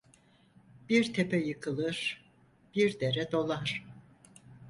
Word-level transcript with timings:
Bir 0.89 1.13
tepe 1.13 1.37
yıkılır, 1.37 2.25
bir 2.75 2.99
dere 2.99 3.31
dolar. 3.31 3.85